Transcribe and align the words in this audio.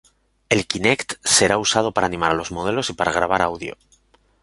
El 0.49 0.65
Kinect 0.65 1.13
será 1.23 1.59
usado 1.59 1.91
para 1.91 2.07
animar 2.07 2.31
a 2.31 2.33
los 2.33 2.51
modelos 2.51 2.89
y 2.89 2.93
para 2.93 3.11
grabar 3.11 3.43
audio. 3.43 3.77